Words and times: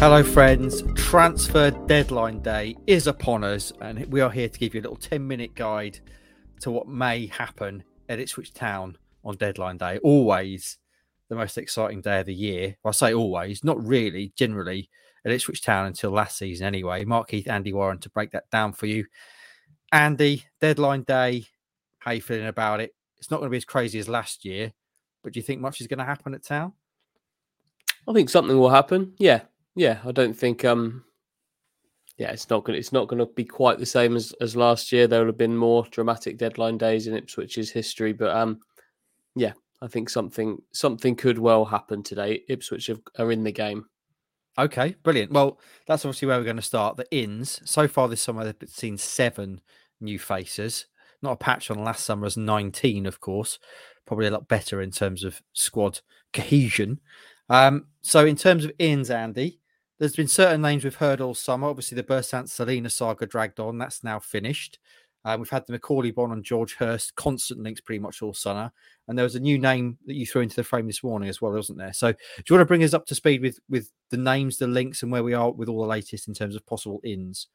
Hello, 0.00 0.22
friends. 0.22 0.84
Transfer 0.94 1.72
deadline 1.72 2.40
day 2.40 2.76
is 2.86 3.08
upon 3.08 3.42
us, 3.42 3.72
and 3.80 4.06
we 4.12 4.20
are 4.20 4.30
here 4.30 4.48
to 4.48 4.58
give 4.60 4.72
you 4.72 4.80
a 4.80 4.82
little 4.82 4.96
10 4.96 5.26
minute 5.26 5.56
guide 5.56 5.98
to 6.60 6.70
what 6.70 6.86
may 6.86 7.26
happen 7.26 7.82
at 8.08 8.20
Ipswich 8.20 8.54
Town 8.54 8.96
on 9.24 9.34
deadline 9.34 9.76
day. 9.76 9.98
Always 9.98 10.78
the 11.28 11.34
most 11.34 11.58
exciting 11.58 12.00
day 12.00 12.20
of 12.20 12.26
the 12.26 12.34
year. 12.34 12.76
Well, 12.84 12.90
I 12.90 12.92
say 12.92 13.12
always, 13.12 13.64
not 13.64 13.84
really, 13.84 14.32
generally 14.36 14.88
at 15.24 15.32
Ipswich 15.32 15.62
Town 15.62 15.86
until 15.86 16.12
last 16.12 16.38
season 16.38 16.68
anyway. 16.68 17.04
Mark 17.04 17.32
Heath, 17.32 17.48
Andy 17.48 17.72
Warren 17.72 17.98
to 17.98 18.10
break 18.10 18.30
that 18.30 18.48
down 18.50 18.74
for 18.74 18.86
you. 18.86 19.04
Andy, 19.90 20.44
deadline 20.60 21.02
day, 21.02 21.46
how 21.98 22.12
you 22.12 22.22
feeling 22.22 22.46
about 22.46 22.80
it? 22.80 22.94
It's 23.16 23.32
not 23.32 23.38
going 23.38 23.48
to 23.48 23.52
be 23.52 23.56
as 23.56 23.64
crazy 23.64 23.98
as 23.98 24.08
last 24.08 24.44
year, 24.44 24.72
but 25.24 25.32
do 25.32 25.40
you 25.40 25.44
think 25.44 25.60
much 25.60 25.80
is 25.80 25.88
going 25.88 25.98
to 25.98 26.04
happen 26.04 26.34
at 26.34 26.44
Town? 26.44 26.74
I 28.06 28.12
think 28.12 28.30
something 28.30 28.56
will 28.56 28.70
happen. 28.70 29.14
Yeah, 29.18 29.40
yeah. 29.78 30.00
I 30.04 30.12
don't 30.12 30.34
think. 30.34 30.64
um 30.64 31.04
Yeah, 32.18 32.30
it's 32.30 32.50
not 32.50 32.64
to 32.66 32.72
It's 32.72 32.92
not 32.92 33.08
to 33.08 33.26
be 33.26 33.44
quite 33.44 33.78
the 33.78 33.86
same 33.86 34.16
as 34.16 34.32
as 34.40 34.56
last 34.56 34.92
year. 34.92 35.06
There 35.06 35.20
will 35.20 35.28
have 35.28 35.38
been 35.38 35.56
more 35.56 35.84
dramatic 35.90 36.36
deadline 36.36 36.78
days 36.78 37.06
in 37.06 37.14
Ipswich's 37.14 37.70
history, 37.70 38.12
but 38.12 38.36
um, 38.36 38.60
yeah, 39.36 39.52
I 39.80 39.86
think 39.86 40.10
something 40.10 40.58
something 40.72 41.14
could 41.16 41.38
well 41.38 41.64
happen 41.64 42.02
today. 42.02 42.42
Ipswich 42.48 42.88
have, 42.88 43.00
are 43.18 43.32
in 43.32 43.44
the 43.44 43.52
game. 43.52 43.86
Okay, 44.58 44.96
brilliant. 45.04 45.30
Well, 45.30 45.60
that's 45.86 46.04
obviously 46.04 46.26
where 46.26 46.38
we're 46.38 46.44
going 46.44 46.56
to 46.56 46.62
start. 46.62 46.96
The 46.96 47.06
ins 47.12 47.60
so 47.64 47.86
far 47.86 48.08
this 48.08 48.20
summer, 48.20 48.44
they've 48.44 48.68
seen 48.68 48.98
seven 48.98 49.60
new 50.00 50.18
faces. 50.18 50.86
Not 51.22 51.32
a 51.32 51.36
patch 51.36 51.70
on 51.70 51.82
last 51.82 52.04
summer's 52.04 52.36
19, 52.36 53.06
of 53.06 53.20
course. 53.20 53.60
Probably 54.04 54.26
a 54.26 54.32
lot 54.32 54.48
better 54.48 54.80
in 54.80 54.90
terms 54.90 55.22
of 55.22 55.42
squad 55.52 56.00
cohesion. 56.32 57.00
Um, 57.48 57.86
so, 58.02 58.26
in 58.26 58.36
terms 58.36 58.64
of 58.64 58.72
ins, 58.78 59.10
Andy, 59.10 59.60
there's 59.98 60.16
been 60.16 60.28
certain 60.28 60.62
names 60.62 60.84
we've 60.84 60.94
heard 60.94 61.20
all 61.20 61.34
summer. 61.34 61.68
Obviously, 61.68 61.96
the 61.96 62.02
Bersant 62.02 62.48
Celina 62.48 62.90
saga 62.90 63.26
dragged 63.26 63.60
on. 63.60 63.78
That's 63.78 64.04
now 64.04 64.18
finished. 64.18 64.78
Um, 65.24 65.40
we've 65.40 65.50
had 65.50 65.66
the 65.66 65.76
Macauley 65.76 66.14
Bonne 66.14 66.32
and 66.32 66.44
George 66.44 66.74
Hirst 66.74 67.14
constant 67.16 67.60
links 67.60 67.80
pretty 67.80 67.98
much 67.98 68.22
all 68.22 68.32
summer. 68.32 68.70
And 69.08 69.18
there 69.18 69.24
was 69.24 69.34
a 69.34 69.40
new 69.40 69.58
name 69.58 69.98
that 70.06 70.14
you 70.14 70.24
threw 70.24 70.42
into 70.42 70.56
the 70.56 70.64
frame 70.64 70.86
this 70.86 71.02
morning 71.02 71.28
as 71.28 71.42
well, 71.42 71.52
wasn't 71.52 71.78
there? 71.78 71.92
So, 71.92 72.12
do 72.12 72.18
you 72.48 72.56
want 72.56 72.62
to 72.62 72.68
bring 72.68 72.84
us 72.84 72.94
up 72.94 73.06
to 73.06 73.14
speed 73.14 73.42
with 73.42 73.58
with 73.68 73.90
the 74.10 74.16
names, 74.16 74.58
the 74.58 74.68
links, 74.68 75.02
and 75.02 75.10
where 75.10 75.24
we 75.24 75.34
are 75.34 75.50
with 75.50 75.68
all 75.68 75.80
the 75.80 75.88
latest 75.88 76.28
in 76.28 76.34
terms 76.34 76.54
of 76.54 76.64
possible 76.64 77.00
ins? 77.02 77.48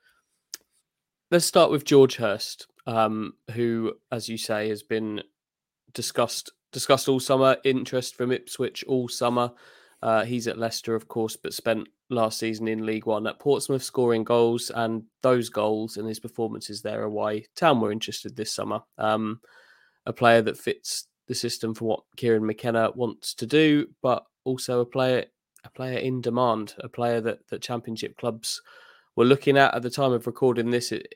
Let's 1.32 1.46
start 1.46 1.72
with 1.72 1.86
George 1.86 2.18
Hirst, 2.18 2.68
um, 2.86 3.34
who, 3.52 3.94
as 4.12 4.28
you 4.28 4.38
say, 4.38 4.70
has 4.70 4.84
been 4.84 5.24
discussed 5.94 6.52
discussed 6.74 7.08
all 7.08 7.20
summer. 7.20 7.58
Interest 7.64 8.16
from 8.16 8.32
Ipswich 8.32 8.84
all 8.84 9.08
summer. 9.08 9.52
Uh, 10.02 10.26
he's 10.26 10.48
at 10.50 10.58
Leicester, 10.58 10.96
of 10.96 11.08
course, 11.08 11.38
but 11.38 11.54
spent 11.54 11.88
last 12.14 12.40
season 12.40 12.68
in 12.68 12.86
League 12.86 13.06
One 13.06 13.28
at 13.28 13.40
Portsmouth 13.40 13.84
scoring 13.84 14.24
goals, 14.24 14.72
and 14.74 15.04
those 15.22 15.50
goals 15.50 15.98
and 15.98 16.08
his 16.08 16.20
performances 16.20 16.82
there 16.82 17.02
are 17.02 17.10
why 17.10 17.46
Town 17.56 17.82
were 17.82 17.92
interested 17.92 18.36
this 18.36 18.54
summer. 18.54 18.82
Um, 18.98 19.42
a 20.06 20.14
player 20.14 20.42
that 20.44 20.58
fits 20.58 21.08
the 21.28 21.36
system 21.36 21.74
for 21.74 21.86
what 21.86 22.04
Kieran 22.18 22.46
McKenna 22.46 22.92
wants 22.96 23.34
to 23.36 23.46
do, 23.46 23.88
but 24.02 24.26
also 24.44 24.82
a 24.82 24.86
player 24.86 25.26
a 25.66 25.70
player 25.70 25.98
in 25.98 26.22
demand, 26.22 26.74
a 26.80 26.90
player 26.90 27.22
that 27.22 27.48
that 27.50 27.62
Championship 27.62 28.18
clubs 28.18 28.62
were 29.16 29.26
looking 29.26 29.58
at 29.58 29.74
at 29.74 29.82
the 29.82 29.90
time 29.90 30.12
of 30.12 30.28
recording 30.28 30.70
this. 30.70 30.92
It, 30.92 31.14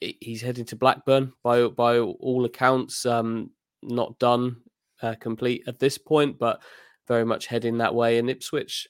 it, 0.00 0.16
he's 0.20 0.42
heading 0.42 0.64
to 0.66 0.76
Blackburn 0.76 1.32
by 1.42 1.66
by 1.68 1.98
all 1.98 2.44
accounts. 2.44 3.06
Um, 3.06 3.50
not 3.82 4.18
done 4.18 4.56
uh, 5.02 5.14
complete 5.20 5.64
at 5.66 5.78
this 5.78 5.98
point, 5.98 6.38
but 6.38 6.60
very 7.08 7.24
much 7.24 7.46
heading 7.46 7.78
that 7.78 7.94
way. 7.94 8.18
And 8.18 8.30
Ipswich 8.30 8.88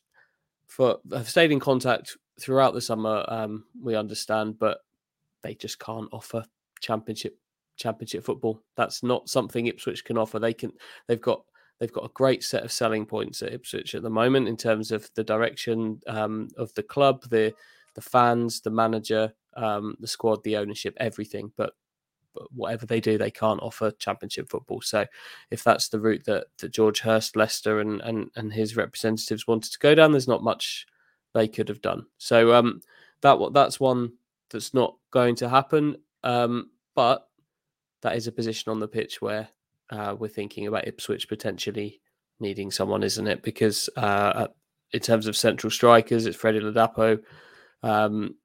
for 0.70 0.98
have 1.12 1.28
stayed 1.28 1.52
in 1.52 1.60
contact 1.60 2.16
throughout 2.40 2.72
the 2.72 2.80
summer. 2.80 3.24
Um, 3.28 3.64
we 3.82 3.96
understand, 3.96 4.58
but 4.58 4.78
they 5.42 5.54
just 5.54 5.78
can't 5.78 6.08
offer 6.12 6.44
championship 6.80 7.36
championship 7.76 8.24
football. 8.24 8.62
That's 8.76 9.02
not 9.02 9.28
something 9.28 9.66
Ipswich 9.66 10.04
can 10.04 10.16
offer. 10.16 10.38
They 10.38 10.54
can. 10.54 10.72
They've 11.08 11.20
got 11.20 11.42
they've 11.80 11.92
got 11.92 12.04
a 12.04 12.12
great 12.14 12.44
set 12.44 12.62
of 12.62 12.72
selling 12.72 13.04
points 13.04 13.42
at 13.42 13.52
Ipswich 13.52 13.94
at 13.94 14.02
the 14.02 14.10
moment 14.10 14.48
in 14.48 14.56
terms 14.56 14.92
of 14.92 15.10
the 15.14 15.24
direction 15.24 16.00
um, 16.06 16.48
of 16.56 16.72
the 16.74 16.82
club, 16.82 17.28
the 17.30 17.52
the 17.94 18.00
fans, 18.00 18.60
the 18.60 18.70
manager, 18.70 19.32
um, 19.56 19.96
the 19.98 20.06
squad, 20.06 20.42
the 20.44 20.56
ownership, 20.56 20.96
everything. 20.98 21.52
But 21.56 21.72
whatever 22.54 22.86
they 22.86 23.00
do, 23.00 23.18
they 23.18 23.30
can't 23.30 23.62
offer 23.62 23.90
championship 23.92 24.48
football. 24.48 24.80
So 24.80 25.06
if 25.50 25.64
that's 25.64 25.88
the 25.88 26.00
route 26.00 26.24
that, 26.24 26.46
that 26.58 26.72
George 26.72 27.00
Hirst, 27.00 27.36
Leicester, 27.36 27.80
and, 27.80 28.00
and 28.02 28.30
and 28.36 28.52
his 28.52 28.76
representatives 28.76 29.46
wanted 29.46 29.72
to 29.72 29.78
go 29.78 29.94
down, 29.94 30.12
there's 30.12 30.28
not 30.28 30.42
much 30.42 30.86
they 31.34 31.48
could 31.48 31.68
have 31.68 31.82
done. 31.82 32.06
So 32.18 32.54
um, 32.54 32.80
that 33.22 33.38
that's 33.52 33.80
one 33.80 34.12
that's 34.50 34.74
not 34.74 34.96
going 35.10 35.36
to 35.36 35.48
happen. 35.48 35.96
Um, 36.22 36.70
but 36.94 37.28
that 38.02 38.16
is 38.16 38.26
a 38.26 38.32
position 38.32 38.70
on 38.70 38.80
the 38.80 38.88
pitch 38.88 39.20
where 39.20 39.48
uh, 39.90 40.14
we're 40.18 40.28
thinking 40.28 40.66
about 40.66 40.86
Ipswich 40.86 41.28
potentially 41.28 42.00
needing 42.40 42.70
someone, 42.70 43.02
isn't 43.02 43.26
it? 43.26 43.42
Because 43.42 43.88
uh, 43.96 44.48
in 44.92 45.00
terms 45.00 45.26
of 45.26 45.36
central 45.36 45.70
strikers, 45.70 46.26
it's 46.26 46.36
Freddie 46.36 46.60
Ladapo 46.60 47.22
um, 47.82 48.36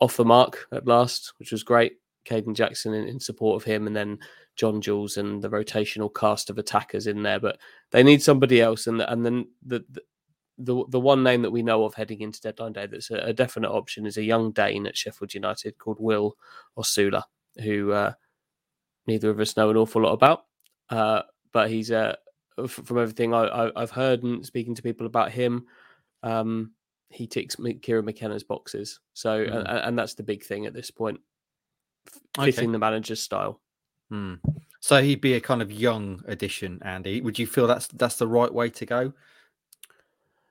off 0.00 0.16
the 0.16 0.24
mark 0.24 0.66
at 0.72 0.86
last, 0.86 1.34
which 1.38 1.52
was 1.52 1.62
great. 1.62 1.98
Kayden 2.24 2.54
Jackson 2.54 2.94
in, 2.94 3.08
in, 3.08 3.20
support 3.20 3.60
of 3.60 3.66
him, 3.66 3.86
and 3.86 3.94
then 3.94 4.18
John 4.56 4.80
Jules 4.80 5.16
and 5.16 5.42
the 5.42 5.50
rotational 5.50 6.14
cast 6.14 6.50
of 6.50 6.58
attackers 6.58 7.06
in 7.06 7.22
there. 7.22 7.40
But 7.40 7.58
they 7.90 8.02
need 8.02 8.22
somebody 8.22 8.60
else, 8.60 8.86
and 8.86 9.00
and 9.02 9.24
then 9.24 9.48
the, 9.64 9.84
the 9.90 10.02
the 10.58 10.84
the 10.88 11.00
one 11.00 11.22
name 11.22 11.42
that 11.42 11.50
we 11.50 11.62
know 11.62 11.84
of 11.84 11.94
heading 11.94 12.20
into 12.20 12.40
deadline 12.40 12.72
day 12.72 12.86
that's 12.86 13.10
a, 13.10 13.16
a 13.16 13.32
definite 13.32 13.70
option 13.70 14.06
is 14.06 14.16
a 14.16 14.22
young 14.22 14.52
Dane 14.52 14.86
at 14.86 14.96
Sheffield 14.96 15.34
United 15.34 15.78
called 15.78 15.98
Will 16.00 16.36
Osula, 16.78 17.24
who 17.62 17.92
uh, 17.92 18.12
neither 19.06 19.30
of 19.30 19.40
us 19.40 19.56
know 19.56 19.70
an 19.70 19.76
awful 19.76 20.02
lot 20.02 20.12
about, 20.12 20.44
uh, 20.90 21.22
but 21.52 21.70
he's 21.70 21.90
uh, 21.90 22.16
from 22.68 22.98
everything 22.98 23.34
I, 23.34 23.70
have 23.76 23.90
heard 23.90 24.22
and 24.22 24.44
speaking 24.46 24.74
to 24.76 24.82
people 24.82 25.06
about 25.06 25.32
him. 25.32 25.66
Um, 26.22 26.72
he 27.10 27.26
ticks 27.26 27.56
Kieran 27.82 28.04
McKenna's 28.04 28.44
boxes, 28.44 29.00
so 29.12 29.44
mm. 29.44 29.56
and, 29.56 29.68
and 29.68 29.98
that's 29.98 30.14
the 30.14 30.22
big 30.22 30.44
thing 30.44 30.66
at 30.66 30.74
this 30.74 30.90
point 30.90 31.20
fitting 32.36 32.64
okay. 32.64 32.72
the 32.72 32.78
manager's 32.78 33.22
style. 33.22 33.60
Hmm. 34.10 34.34
So 34.80 35.02
he'd 35.02 35.20
be 35.20 35.34
a 35.34 35.40
kind 35.40 35.62
of 35.62 35.72
young 35.72 36.22
addition, 36.26 36.78
Andy. 36.84 37.20
Would 37.20 37.38
you 37.38 37.46
feel 37.46 37.66
that's 37.66 37.86
that's 37.88 38.16
the 38.16 38.28
right 38.28 38.52
way 38.52 38.68
to 38.70 38.86
go? 38.86 39.12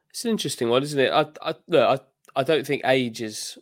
It's 0.10 0.26
an 0.26 0.32
interesting 0.32 0.70
one, 0.70 0.84
isn't 0.84 1.00
it? 1.00 1.12
I 1.12 1.28
I 1.42 1.56
look, 1.68 2.02
I, 2.36 2.40
I 2.40 2.44
don't 2.44 2.66
think 2.66 2.82
age 2.86 3.22
is 3.22 3.58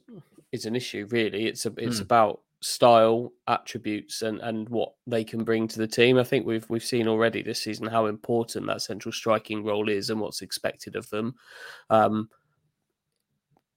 is 0.51 0.65
an 0.65 0.75
issue 0.75 1.07
really. 1.11 1.47
It's 1.47 1.65
a 1.65 1.73
it's 1.77 1.97
hmm. 1.97 2.03
about 2.03 2.41
style, 2.61 3.33
attributes, 3.47 4.21
and 4.21 4.39
and 4.39 4.69
what 4.69 4.93
they 5.07 5.23
can 5.23 5.43
bring 5.43 5.67
to 5.67 5.77
the 5.77 5.87
team. 5.87 6.17
I 6.17 6.23
think 6.23 6.45
we've 6.45 6.69
we've 6.69 6.83
seen 6.83 7.07
already 7.07 7.41
this 7.41 7.61
season 7.61 7.87
how 7.87 8.05
important 8.05 8.67
that 8.67 8.81
central 8.81 9.11
striking 9.11 9.63
role 9.63 9.89
is 9.89 10.09
and 10.09 10.19
what's 10.21 10.41
expected 10.41 10.95
of 10.95 11.09
them. 11.09 11.35
Um, 11.89 12.29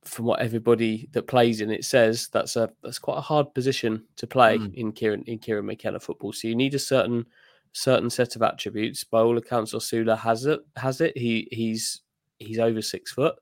from 0.04 0.26
what 0.26 0.40
everybody 0.40 1.08
that 1.12 1.26
plays 1.26 1.60
in 1.60 1.70
it 1.70 1.84
says, 1.84 2.28
that's 2.28 2.56
a 2.56 2.70
that's 2.82 2.98
quite 2.98 3.18
a 3.18 3.22
hard 3.22 3.52
position 3.54 4.04
to 4.16 4.26
play 4.26 4.58
mm. 4.58 4.74
in 4.74 4.92
Kieran 4.92 5.22
in 5.26 5.38
Kieran 5.38 5.66
McKenna 5.66 6.00
football. 6.00 6.32
So 6.32 6.48
you 6.48 6.54
need 6.54 6.74
a 6.74 6.78
certain 6.78 7.26
certain 7.72 8.10
set 8.10 8.36
of 8.36 8.42
attributes. 8.42 9.04
By 9.04 9.20
all 9.20 9.38
accounts, 9.38 9.74
Osula 9.74 10.18
has 10.18 10.46
it. 10.46 10.60
Has 10.76 11.00
it? 11.00 11.16
He 11.16 11.48
he's 11.50 12.02
he's 12.38 12.58
over 12.58 12.82
six 12.82 13.12
foot. 13.12 13.36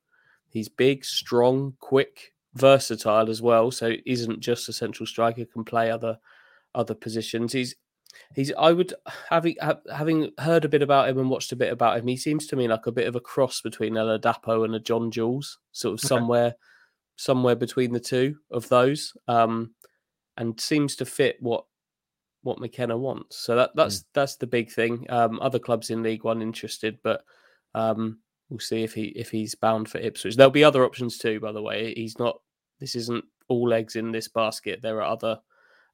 He's 0.49 0.69
big, 0.69 1.05
strong, 1.05 1.75
quick, 1.81 2.35
versatile 2.55 3.31
as 3.31 3.41
well. 3.41 3.71
So 3.71 3.93
isn't 4.05 4.41
just 4.41 4.69
a 4.69 4.73
central 4.73 5.07
striker. 5.07 5.45
Can 5.45 5.65
play 5.65 5.91
other 5.91 6.19
other 6.75 6.95
positions. 6.95 7.53
He's 7.53 7.75
he's 8.35 8.53
I 8.59 8.73
would 8.73 8.95
having 9.29 9.57
having 9.93 10.31
heard 10.39 10.65
a 10.65 10.69
bit 10.69 10.83
about 10.83 11.09
him 11.09 11.19
and 11.19 11.31
watched 11.31 11.53
a 11.53 11.57
bit 11.57 11.73
about 11.73 11.99
him. 11.99 12.07
He 12.07 12.17
seems 12.17 12.47
to 12.49 12.57
me 12.57 12.69
like 12.69 12.87
a 12.87 12.93
bit 12.93 13.09
of 13.09 13.17
a 13.17 13.21
cross 13.21 13.61
between 13.61 13.97
a 13.97 14.05
Ladapo 14.05 14.65
and 14.65 14.75
a 14.75 14.81
John 14.81 15.11
Jules, 15.11 15.59
sort 15.73 15.95
of 15.95 16.01
okay. 16.01 16.09
somewhere 16.09 16.55
somewhere 17.17 17.57
between 17.57 17.93
the 17.93 18.01
two 18.01 18.37
of 18.51 18.69
those, 18.69 19.17
um, 19.29 19.75
and 20.37 20.61
seems 20.61 20.97
to 20.97 21.05
fit 21.05 21.37
what 21.41 21.65
what 22.43 22.59
McKenna 22.59 22.97
wants. 22.97 23.39
So 23.39 23.57
that 23.57 23.71
that's 23.75 24.01
mm. 24.01 24.05
that's 24.15 24.37
the 24.37 24.47
big 24.47 24.71
thing. 24.71 25.07
Um, 25.09 25.39
other 25.41 25.59
clubs 25.59 25.91
in 25.91 26.03
League 26.03 26.25
One 26.25 26.43
interested, 26.43 26.99
but 27.03 27.25
um, 27.75 28.19
we'll 28.49 28.59
see 28.59 28.83
if 28.83 28.93
he 28.95 29.07
if 29.17 29.31
he's 29.31 29.55
bound 29.55 29.89
for 29.89 29.99
Ipswich. 29.99 30.37
There'll 30.37 30.51
be 30.51 30.65
other 30.65 30.85
options 30.85 31.19
too. 31.19 31.41
By 31.41 31.53
the 31.53 31.63
way, 31.63 31.95
he's 31.95 32.19
not. 32.19 32.41
This 32.81 32.95
isn't 32.97 33.25
all 33.49 33.73
eggs 33.73 33.97
in 33.97 34.11
this 34.11 34.29
basket. 34.29 34.81
There 34.83 34.99
are 34.99 35.03
other 35.03 35.39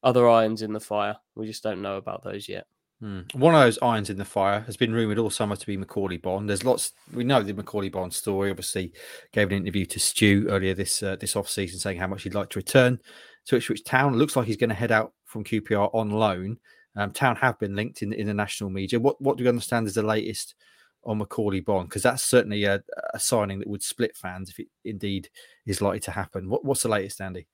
other 0.02 0.28
irons 0.28 0.62
in 0.62 0.72
the 0.72 0.80
fire. 0.80 1.16
We 1.34 1.46
just 1.46 1.62
don't 1.62 1.82
know 1.82 1.96
about 1.96 2.24
those 2.24 2.48
yet. 2.48 2.66
Hmm. 3.00 3.20
One 3.34 3.54
of 3.54 3.60
those 3.60 3.78
irons 3.80 4.10
in 4.10 4.16
the 4.16 4.24
fire 4.24 4.60
has 4.60 4.76
been 4.76 4.92
rumoured 4.92 5.18
all 5.18 5.30
summer 5.30 5.54
to 5.54 5.66
be 5.66 5.76
Macauley 5.76 6.20
Bonne. 6.20 6.46
There's 6.46 6.64
lots. 6.64 6.92
We 7.14 7.22
know 7.22 7.42
the 7.42 7.54
Macauley 7.54 7.92
Bonne 7.92 8.10
story. 8.10 8.50
Obviously, 8.50 8.92
gave 9.32 9.52
an 9.52 9.58
interview 9.58 9.86
to 9.86 10.00
Stu 10.00 10.46
earlier 10.48 10.74
this 10.74 11.02
uh, 11.02 11.16
this 11.16 11.36
off 11.36 11.48
season, 11.48 11.78
saying 11.78 11.98
how 11.98 12.08
much 12.08 12.24
he'd 12.24 12.34
like 12.34 12.50
to 12.50 12.58
return 12.58 12.98
to 13.46 13.56
Ipswich 13.56 13.84
Town. 13.84 14.16
Looks 14.16 14.34
like 14.34 14.46
he's 14.46 14.56
going 14.56 14.70
to 14.70 14.74
head 14.74 14.90
out 14.90 15.12
from 15.26 15.44
QPR 15.44 15.94
on 15.94 16.10
loan. 16.10 16.58
Um, 16.96 17.12
Town 17.12 17.36
have 17.36 17.58
been 17.60 17.76
linked 17.76 18.02
in 18.02 18.12
in 18.12 18.26
the 18.26 18.34
national 18.34 18.70
media. 18.70 18.98
What 18.98 19.20
what 19.22 19.36
do 19.36 19.44
you 19.44 19.48
understand 19.48 19.86
is 19.86 19.94
the 19.94 20.02
latest 20.02 20.56
on 21.04 21.20
Macauley 21.20 21.64
Bonne? 21.64 21.84
Because 21.84 22.02
that's 22.02 22.24
certainly 22.24 22.64
a, 22.64 22.82
a, 23.14 23.20
signing 23.20 23.60
that 23.60 23.68
would 23.68 23.84
split 23.84 24.16
fans 24.16 24.50
if 24.50 24.58
it 24.58 24.66
indeed 24.84 25.28
is 25.66 25.80
likely 25.80 26.00
to 26.00 26.10
happen. 26.10 26.48
What, 26.48 26.64
what's 26.64 26.82
the 26.82 26.88
latest, 26.88 27.20
Andy? 27.20 27.46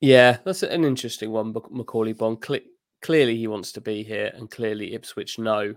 Yeah, 0.00 0.38
that's 0.44 0.62
an 0.62 0.84
interesting 0.84 1.30
one. 1.30 1.54
Macaulay. 1.70 2.14
Cle- 2.14 2.60
clearly, 3.02 3.36
he 3.36 3.46
wants 3.46 3.72
to 3.72 3.80
be 3.80 4.02
here, 4.02 4.32
and 4.34 4.50
clearly, 4.50 4.94
Ipswich 4.94 5.38
know 5.38 5.74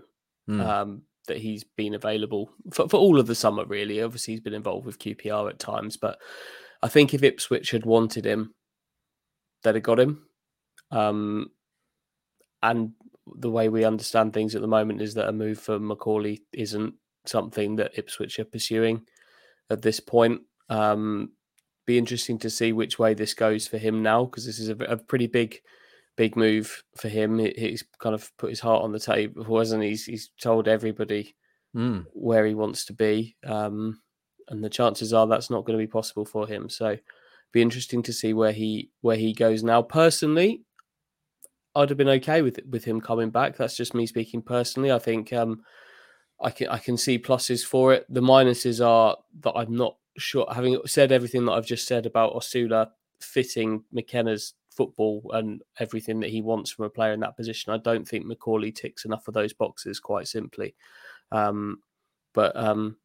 mm. 0.48 0.64
um, 0.64 1.02
that 1.26 1.38
he's 1.38 1.64
been 1.64 1.94
available 1.94 2.50
for, 2.72 2.88
for 2.88 2.98
all 2.98 3.18
of 3.18 3.26
the 3.26 3.34
summer. 3.34 3.64
Really, 3.64 4.02
obviously, 4.02 4.34
he's 4.34 4.40
been 4.40 4.54
involved 4.54 4.86
with 4.86 4.98
QPR 4.98 5.50
at 5.50 5.58
times, 5.58 5.96
but 5.96 6.18
I 6.82 6.88
think 6.88 7.14
if 7.14 7.22
Ipswich 7.22 7.70
had 7.72 7.84
wanted 7.84 8.24
him, 8.24 8.54
they'd 9.62 9.74
have 9.74 9.84
got 9.84 10.00
him. 10.00 10.26
Um, 10.90 11.50
and 12.62 12.92
the 13.36 13.50
way 13.50 13.68
we 13.68 13.84
understand 13.84 14.32
things 14.32 14.54
at 14.54 14.60
the 14.60 14.68
moment 14.68 15.02
is 15.02 15.14
that 15.14 15.28
a 15.28 15.32
move 15.32 15.58
for 15.58 15.78
Macaulay 15.78 16.42
isn't 16.52 16.94
something 17.26 17.76
that 17.76 17.98
Ipswich 17.98 18.38
are 18.38 18.44
pursuing 18.44 19.02
at 19.70 19.82
this 19.82 20.00
point. 20.00 20.42
Um, 20.68 21.32
be 21.86 21.98
interesting 21.98 22.38
to 22.38 22.50
see 22.50 22.72
which 22.72 22.98
way 22.98 23.14
this 23.14 23.34
goes 23.34 23.66
for 23.66 23.78
him 23.78 24.02
now 24.02 24.24
because 24.24 24.46
this 24.46 24.58
is 24.58 24.68
a, 24.68 24.76
a, 24.84 24.96
pretty 24.96 25.26
big, 25.26 25.58
big 26.16 26.36
move 26.36 26.84
for 26.96 27.08
him. 27.08 27.38
He, 27.38 27.52
he's 27.56 27.84
kind 27.98 28.14
of 28.14 28.30
put 28.36 28.50
his 28.50 28.60
heart 28.60 28.82
on 28.82 28.92
the 28.92 29.00
table, 29.00 29.44
wasn't 29.44 29.82
he? 29.82 29.90
He's, 29.90 30.04
he's 30.04 30.30
told 30.40 30.68
everybody 30.68 31.34
mm. 31.76 32.04
where 32.12 32.46
he 32.46 32.54
wants 32.54 32.84
to 32.86 32.92
be, 32.92 33.36
um, 33.44 34.00
and 34.48 34.62
the 34.62 34.70
chances 34.70 35.12
are 35.12 35.26
that's 35.26 35.50
not 35.50 35.64
going 35.64 35.78
to 35.78 35.82
be 35.84 35.90
possible 35.90 36.24
for 36.24 36.46
him. 36.46 36.68
So, 36.68 36.96
be 37.52 37.62
interesting 37.62 38.02
to 38.04 38.12
see 38.12 38.32
where 38.32 38.52
he 38.52 38.90
where 39.00 39.16
he 39.16 39.32
goes 39.32 39.62
now. 39.62 39.82
Personally, 39.82 40.62
I'd 41.74 41.88
have 41.88 41.98
been 41.98 42.08
okay 42.08 42.42
with 42.42 42.60
with 42.70 42.84
him 42.84 43.00
coming 43.00 43.30
back. 43.30 43.56
That's 43.56 43.76
just 43.76 43.94
me 43.94 44.06
speaking 44.06 44.42
personally. 44.42 44.92
I 44.92 44.98
think 44.98 45.32
um, 45.32 45.62
I 46.40 46.50
can 46.50 46.68
I 46.68 46.78
can 46.78 46.96
see 46.96 47.18
pluses 47.18 47.64
for 47.64 47.92
it. 47.92 48.06
The 48.08 48.20
minuses 48.20 48.84
are 48.84 49.16
that 49.40 49.52
I'm 49.52 49.76
not 49.76 49.96
sure. 50.18 50.46
Having 50.52 50.80
said 50.86 51.12
everything 51.12 51.44
that 51.46 51.52
I've 51.52 51.66
just 51.66 51.86
said 51.86 52.06
about 52.06 52.34
Osula 52.34 52.90
fitting 53.20 53.84
McKenna's 53.92 54.54
football 54.70 55.22
and 55.34 55.62
everything 55.78 56.20
that 56.20 56.30
he 56.30 56.42
wants 56.42 56.70
from 56.70 56.86
a 56.86 56.90
player 56.90 57.12
in 57.12 57.20
that 57.20 57.36
position, 57.36 57.72
I 57.72 57.78
don't 57.78 58.06
think 58.06 58.26
Macauley 58.26 58.74
ticks 58.74 59.04
enough 59.04 59.28
of 59.28 59.34
those 59.34 59.52
boxes. 59.52 60.00
Quite 60.00 60.28
simply, 60.28 60.74
um, 61.30 61.80
but 62.32 62.56
um, 62.56 62.96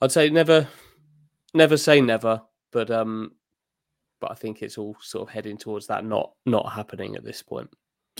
I'd 0.00 0.12
say 0.12 0.30
never, 0.30 0.68
never 1.54 1.76
say 1.76 2.00
never. 2.00 2.42
But 2.70 2.90
um, 2.90 3.32
but 4.20 4.30
I 4.30 4.34
think 4.34 4.62
it's 4.62 4.78
all 4.78 4.96
sort 5.00 5.28
of 5.28 5.34
heading 5.34 5.58
towards 5.58 5.86
that 5.88 6.04
not 6.04 6.32
not 6.46 6.72
happening 6.72 7.16
at 7.16 7.24
this 7.24 7.42
point. 7.42 7.68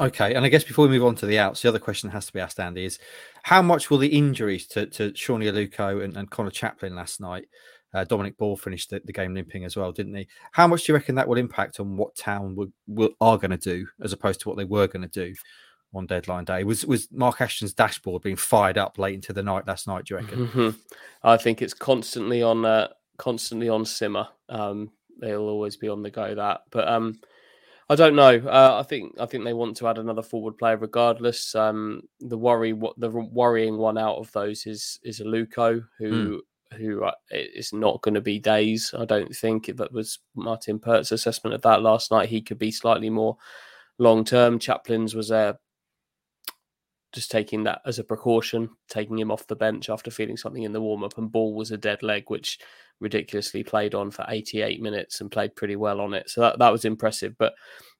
Okay, 0.01 0.35
and 0.35 0.45
I 0.45 0.49
guess 0.49 0.65
before 0.65 0.87
we 0.87 0.99
move 0.99 1.05
on 1.05 1.15
to 1.17 1.27
the 1.27 1.39
outs, 1.39 1.63
the 1.63 1.69
other 1.69 1.79
question 1.79 2.09
that 2.09 2.15
has 2.15 2.27
to 2.27 2.33
be 2.33 2.41
asked, 2.41 2.59
Andy, 2.59 2.87
is 2.87 2.99
how 3.43 3.61
much 3.61 3.91
will 3.91 3.99
the 3.99 4.09
injuries 4.09 4.67
to, 4.69 4.87
to 4.87 5.15
Sone 5.15 5.43
Aluko 5.43 6.03
and, 6.03 6.17
and 6.17 6.31
Conor 6.31 6.51
Chaplin 6.51 6.97
last 6.97 7.21
night, 7.21 7.45
uh, 7.95 8.05
Dominic 8.05 8.37
Ball 8.39 8.57
finished 8.57 8.91
the, 8.91 9.01
the, 9.05 9.13
game 9.13 9.35
limping 9.35 9.65
as 9.65 9.77
well, 9.77 9.93
didn't 9.93 10.15
he? 10.15 10.27
How 10.53 10.67
much 10.67 10.85
do 10.85 10.93
you 10.93 10.97
reckon 10.97 11.15
that 11.17 11.29
will 11.29 11.37
impact 11.37 11.79
on 11.79 11.97
what 11.97 12.15
Town 12.17 12.55
will, 12.57 12.69
will, 12.87 13.11
are 13.21 13.37
going 13.37 13.51
to 13.51 13.57
do 13.57 13.87
as 14.03 14.13
opposed 14.13 14.41
to 14.41 14.49
what 14.49 14.57
they 14.57 14.65
were 14.65 14.87
going 14.87 15.03
to 15.03 15.09
do 15.09 15.35
on 15.95 16.07
deadline 16.07 16.45
day? 16.45 16.65
Was 16.65 16.87
was 16.87 17.09
Mark 17.13 17.41
Ashton's 17.41 17.75
dashboard 17.75 18.23
being 18.23 18.37
fired 18.37 18.79
up 18.79 18.99
late 18.99 19.15
into 19.15 19.33
the 19.33 19.43
night 19.43 19.67
last 19.67 19.87
night? 19.87 20.05
Do 20.07 20.15
you 20.15 20.21
reckon? 20.21 20.47
Mm-hmm. 20.47 20.71
I 21.23 21.37
think 21.37 21.61
it's 21.61 21.75
constantly 21.75 22.43
on, 22.43 22.65
uh, 22.65 22.89
constantly 23.19 23.69
on 23.69 23.85
simmer. 23.85 24.29
Um, 24.49 24.91
they'll 25.21 25.49
always 25.49 25.77
be 25.77 25.89
on 25.89 26.03
the 26.03 26.11
go. 26.11 26.35
That, 26.35 26.63
but 26.71 26.89
um, 26.89 27.21
I 27.91 27.95
don't 27.95 28.17
know. 28.17 28.39
Uh, 28.39 28.79
I 28.81 28.85
think 28.85 29.17
I 29.21 29.27
think 29.27 29.45
they 29.45 29.53
want 29.53 29.77
to 29.77 29.89
add 29.89 29.99
another 29.99 30.23
forward 30.23 30.57
player 30.57 30.79
regardless. 30.79 31.55
Um, 31.55 32.03
the 32.21 32.39
worry, 32.39 32.73
what 32.73 32.99
the 32.99 33.11
worrying 33.11 33.77
one 33.77 33.99
out 33.99 34.17
of 34.17 34.33
those 34.33 34.67
is 34.67 34.99
is 35.03 35.21
Aluko, 35.21 35.85
who 35.99 36.11
mm. 36.11 36.41
Who 36.79 37.09
is 37.31 37.73
not 37.73 38.03
going 38.03 38.15
to 38.15 38.21
be 38.21 38.39
days. 38.39 38.95
I 38.97 39.05
don't 39.05 39.35
think 39.35 39.67
that 39.67 39.93
was 39.93 40.19
Martin 40.35 40.79
Pert's 40.79 41.13
assessment 41.13 41.55
of 41.55 41.63
that 41.63 41.83
last 41.83 42.11
night. 42.11 42.29
He 42.29 42.43
could 42.43 42.59
be 42.59 42.71
slightly 42.71 43.11
more 43.11 43.37
long 43.99 44.25
term. 44.25 44.59
Chaplin's 44.59 45.15
was 45.15 45.31
just 47.13 47.31
taking 47.31 47.65
that 47.65 47.83
as 47.87 47.99
a 47.99 48.05
precaution, 48.05 48.71
taking 48.89 49.19
him 49.19 49.31
off 49.31 49.47
the 49.47 49.57
bench 49.57 49.91
after 49.91 50.11
feeling 50.11 50.37
something 50.37 50.63
in 50.63 50.73
the 50.73 50.81
warm 50.81 51.05
up, 51.05 51.19
and 51.19 51.31
Ball 51.31 51.55
was 51.55 51.71
a 51.71 51.77
dead 51.77 52.03
leg, 52.03 52.25
which 52.29 52.59
ridiculously 53.01 53.63
played 53.63 53.95
on 53.95 54.11
for 54.11 54.25
88 54.29 54.81
minutes 54.81 55.21
and 55.21 55.31
played 55.31 55.55
pretty 55.57 55.77
well 55.77 56.01
on 56.01 56.15
it. 56.15 56.31
So 56.31 56.41
that, 56.41 56.59
that 56.59 56.73
was 56.73 56.85
impressive. 56.85 57.37
But 57.39 57.55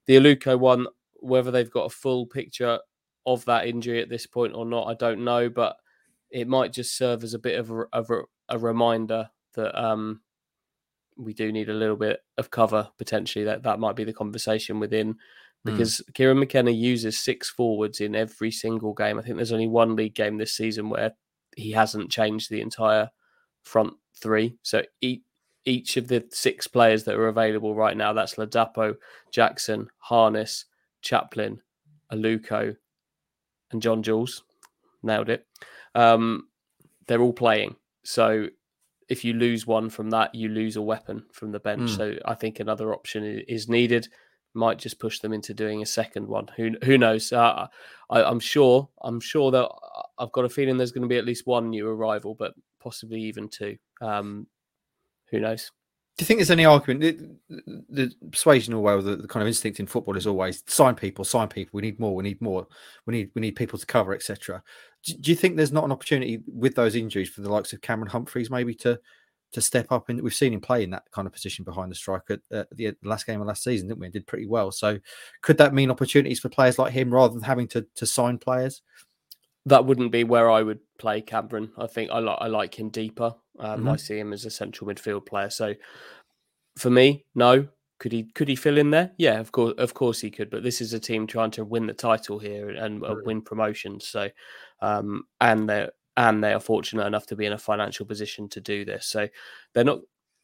the 0.07 0.15
Aluko 0.15 0.57
one, 0.57 0.87
whether 1.19 1.51
they've 1.51 1.69
got 1.69 1.85
a 1.85 1.89
full 1.89 2.25
picture 2.25 2.79
of 3.25 3.45
that 3.45 3.67
injury 3.67 4.01
at 4.01 4.09
this 4.09 4.25
point 4.25 4.55
or 4.55 4.65
not, 4.65 4.87
I 4.87 4.95
don't 4.95 5.23
know. 5.23 5.49
But 5.49 5.75
it 6.31 6.47
might 6.47 6.73
just 6.73 6.97
serve 6.97 7.23
as 7.23 7.33
a 7.33 7.39
bit 7.39 7.59
of 7.59 7.69
a, 7.69 7.83
of 7.93 8.09
a, 8.09 8.21
a 8.49 8.57
reminder 8.57 9.29
that 9.55 9.79
um, 9.79 10.21
we 11.17 11.33
do 11.33 11.51
need 11.51 11.69
a 11.69 11.73
little 11.73 11.95
bit 11.95 12.19
of 12.37 12.51
cover 12.51 12.89
potentially. 12.97 13.45
That 13.45 13.63
that 13.63 13.79
might 13.79 13.95
be 13.95 14.03
the 14.03 14.13
conversation 14.13 14.79
within 14.79 15.15
Hmm. 15.63 15.71
because 15.71 16.01
mm. 16.01 16.13
Kieran 16.13 16.39
McKenna 16.39 16.71
uses 16.71 17.17
six 17.17 17.49
forwards 17.49 18.01
in 18.01 18.15
every 18.15 18.51
single 18.51 18.93
game. 18.93 19.17
I 19.17 19.21
think 19.21 19.37
there's 19.37 19.51
only 19.51 19.67
one 19.67 19.95
league 19.95 20.15
game 20.15 20.37
this 20.37 20.53
season 20.53 20.89
where 20.89 21.13
he 21.55 21.71
hasn't 21.71 22.11
changed 22.11 22.49
the 22.49 22.61
entire 22.61 23.09
front 23.63 23.93
three. 24.15 24.57
So 24.63 24.83
each, 25.01 25.21
each 25.65 25.97
of 25.97 26.07
the 26.07 26.25
six 26.31 26.67
players 26.67 27.05
that 27.05 27.15
are 27.15 27.27
available 27.27 27.75
right 27.75 27.95
now 27.95 28.13
that's 28.13 28.35
Ladapo, 28.35 28.95
Jackson, 29.31 29.87
Harness, 29.99 30.65
Chaplin, 31.01 31.61
Aluko, 32.11 32.75
and 33.71 33.81
John 33.81 34.03
Jules. 34.03 34.43
Nailed 35.01 35.29
it. 35.29 35.45
Um, 35.95 36.47
they're 37.07 37.21
all 37.21 37.33
playing. 37.33 37.75
So 38.03 38.47
if 39.09 39.23
you 39.23 39.33
lose 39.33 39.67
one 39.67 39.89
from 39.89 40.09
that, 40.11 40.33
you 40.33 40.49
lose 40.49 40.75
a 40.75 40.81
weapon 40.81 41.25
from 41.31 41.51
the 41.51 41.59
bench. 41.59 41.91
Mm. 41.91 41.97
So 41.97 42.15
I 42.25 42.35
think 42.35 42.59
another 42.59 42.93
option 42.93 43.43
is 43.47 43.69
needed 43.69 44.07
might 44.53 44.77
just 44.77 44.99
push 44.99 45.19
them 45.19 45.33
into 45.33 45.53
doing 45.53 45.81
a 45.81 45.85
second 45.85 46.27
one. 46.27 46.47
Who 46.55 46.71
who 46.83 46.97
knows? 46.97 47.33
Uh, 47.33 47.67
I, 48.09 48.29
am 48.29 48.39
sure. 48.39 48.87
I'm 49.01 49.19
sure 49.19 49.51
that 49.51 49.65
uh, 49.65 50.01
I've 50.19 50.31
got 50.31 50.45
a 50.45 50.49
feeling 50.49 50.77
there's 50.77 50.91
going 50.91 51.03
to 51.03 51.07
be 51.07 51.17
at 51.17 51.25
least 51.25 51.47
one 51.47 51.69
new 51.69 51.87
arrival, 51.87 52.35
but 52.35 52.53
possibly 52.79 53.21
even 53.21 53.49
two. 53.49 53.77
Um, 54.01 54.47
who 55.31 55.39
knows? 55.39 55.71
Do 56.15 56.23
you 56.23 56.27
think 56.27 56.37
there's 56.37 56.51
any 56.51 56.65
argument? 56.65 57.39
The, 57.49 57.83
the 57.89 58.29
persuasion, 58.31 58.73
or 58.73 58.83
well, 58.83 59.01
the, 59.01 59.15
the, 59.15 59.27
kind 59.27 59.41
of 59.41 59.47
instinct 59.47 59.79
in 59.79 59.87
football 59.87 60.15
is 60.15 60.27
always 60.27 60.63
sign 60.67 60.93
people, 60.93 61.25
sign 61.25 61.47
people. 61.47 61.71
We 61.73 61.81
need 61.81 61.99
more. 61.99 62.15
We 62.15 62.23
need 62.23 62.39
more. 62.39 62.67
We 63.07 63.13
need 63.15 63.31
we 63.33 63.41
need 63.41 63.55
people 63.55 63.79
to 63.79 63.85
cover, 63.85 64.13
etc. 64.13 64.61
Do, 65.03 65.13
do 65.15 65.31
you 65.31 65.35
think 65.35 65.55
there's 65.55 65.71
not 65.71 65.85
an 65.85 65.91
opportunity 65.91 66.43
with 66.47 66.75
those 66.75 66.95
injuries 66.95 67.29
for 67.29 67.41
the 67.41 67.51
likes 67.51 67.73
of 67.73 67.81
Cameron 67.81 68.11
Humphreys 68.11 68.51
maybe 68.51 68.75
to 68.75 68.99
to 69.53 69.61
step 69.61 69.91
up. 69.91 70.09
And 70.09 70.21
we've 70.21 70.33
seen 70.33 70.53
him 70.53 70.61
play 70.61 70.83
in 70.83 70.89
that 70.89 71.03
kind 71.11 71.25
of 71.25 71.33
position 71.33 71.63
behind 71.63 71.89
the 71.89 71.95
striker 71.95 72.39
at 72.51 72.67
the 72.75 72.95
last 73.03 73.25
game 73.25 73.39
of 73.39 73.47
last 73.47 73.63
season, 73.63 73.87
didn't 73.87 73.99
we? 73.99 74.07
And 74.07 74.13
did 74.13 74.27
pretty 74.27 74.47
well. 74.47 74.71
So 74.71 74.99
could 75.41 75.57
that 75.59 75.73
mean 75.73 75.89
opportunities 75.89 76.39
for 76.39 76.49
players 76.49 76.77
like 76.77 76.91
him 76.91 77.13
rather 77.13 77.33
than 77.33 77.43
having 77.43 77.67
to, 77.69 77.85
to 77.95 78.05
sign 78.05 78.37
players? 78.37 78.81
That 79.65 79.85
wouldn't 79.85 80.11
be 80.11 80.23
where 80.23 80.51
I 80.51 80.61
would 80.61 80.79
play 80.99 81.21
Cameron. 81.21 81.71
I 81.77 81.87
think 81.87 82.11
I, 82.11 82.19
like 82.19 82.37
I 82.41 82.47
like 82.47 82.77
him 82.77 82.89
deeper. 82.89 83.33
Um, 83.59 83.79
mm-hmm. 83.79 83.89
I 83.89 83.95
see 83.95 84.19
him 84.19 84.33
as 84.33 84.45
a 84.45 84.49
central 84.49 84.89
midfield 84.89 85.25
player. 85.25 85.49
So 85.49 85.73
for 86.77 86.89
me, 86.89 87.25
no. 87.35 87.67
Could 87.99 88.11
he 88.11 88.23
could 88.23 88.49
he 88.49 88.55
fill 88.57 88.77
in 88.77 88.89
there? 88.89 89.11
Yeah, 89.17 89.39
of 89.39 89.53
course, 89.53 89.75
of 89.77 89.93
course 89.93 90.19
he 90.19 90.29
could. 90.29 90.49
But 90.49 90.63
this 90.63 90.81
is 90.81 90.91
a 90.91 90.99
team 90.99 91.25
trying 91.25 91.51
to 91.51 91.63
win 91.63 91.87
the 91.87 91.93
title 91.93 92.37
here 92.37 92.69
and 92.71 93.01
uh, 93.05 93.15
win 93.23 93.41
promotions. 93.41 94.07
So, 94.07 94.29
um, 94.81 95.23
and 95.39 95.69
they're 95.69 95.91
and 96.17 96.43
they 96.43 96.51
are 96.51 96.59
fortunate 96.59 97.05
enough 97.05 97.27
to 97.27 97.37
be 97.37 97.45
in 97.45 97.53
a 97.53 97.57
financial 97.57 98.05
position 98.05 98.49
to 98.49 98.59
do 98.59 98.83
this. 98.83 99.05
So 99.05 99.29
they're 99.73 99.85
not 99.85 99.99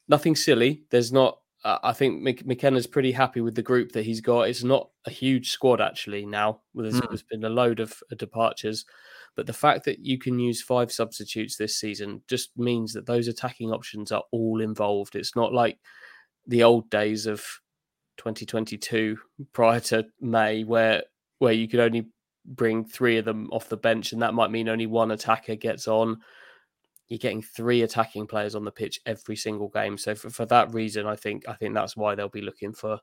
nothing 0.08 0.36
silly. 0.36 0.84
There's 0.90 1.12
not. 1.12 1.39
Uh, 1.62 1.78
I 1.82 1.92
think 1.92 2.22
McKenna's 2.46 2.86
pretty 2.86 3.12
happy 3.12 3.40
with 3.42 3.54
the 3.54 3.62
group 3.62 3.92
that 3.92 4.04
he's 4.04 4.22
got. 4.22 4.48
It's 4.48 4.64
not 4.64 4.88
a 5.06 5.10
huge 5.10 5.50
squad 5.50 5.80
actually 5.80 6.24
now. 6.24 6.62
There's, 6.74 7.00
mm. 7.00 7.08
there's 7.08 7.22
been 7.22 7.44
a 7.44 7.50
load 7.50 7.80
of 7.80 8.00
departures, 8.16 8.86
but 9.36 9.46
the 9.46 9.52
fact 9.52 9.84
that 9.84 9.98
you 9.98 10.18
can 10.18 10.38
use 10.38 10.62
five 10.62 10.90
substitutes 10.90 11.56
this 11.56 11.78
season 11.78 12.22
just 12.28 12.50
means 12.56 12.94
that 12.94 13.06
those 13.06 13.28
attacking 13.28 13.72
options 13.72 14.10
are 14.10 14.22
all 14.32 14.60
involved. 14.60 15.16
It's 15.16 15.36
not 15.36 15.52
like 15.52 15.78
the 16.46 16.62
old 16.62 16.88
days 16.88 17.26
of 17.26 17.44
2022 18.16 19.18
prior 19.52 19.80
to 19.80 20.06
May 20.20 20.64
where 20.64 21.02
where 21.38 21.52
you 21.52 21.68
could 21.68 21.80
only 21.80 22.06
bring 22.44 22.84
three 22.84 23.16
of 23.18 23.24
them 23.24 23.48
off 23.52 23.68
the 23.68 23.76
bench, 23.76 24.12
and 24.12 24.22
that 24.22 24.34
might 24.34 24.50
mean 24.50 24.68
only 24.68 24.86
one 24.86 25.10
attacker 25.10 25.56
gets 25.56 25.88
on. 25.88 26.20
You're 27.10 27.18
getting 27.18 27.42
three 27.42 27.82
attacking 27.82 28.28
players 28.28 28.54
on 28.54 28.64
the 28.64 28.70
pitch 28.70 29.00
every 29.04 29.36
single 29.36 29.68
game. 29.68 29.98
So 29.98 30.14
for, 30.14 30.30
for 30.30 30.46
that 30.46 30.72
reason, 30.72 31.06
I 31.06 31.16
think 31.16 31.46
I 31.46 31.54
think 31.54 31.74
that's 31.74 31.96
why 31.96 32.14
they'll 32.14 32.28
be 32.28 32.40
looking 32.40 32.72
for 32.72 32.98